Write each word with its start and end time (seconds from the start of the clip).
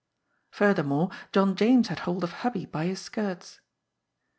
Furthermore, 0.49 1.11
John 1.31 1.55
James 1.55 1.89
had 1.89 1.99
hold 2.09 2.23
of 2.23 2.31
Hubbie 2.41 2.65
by 2.71 2.85
his 2.87 2.99
skirts. 3.01 3.59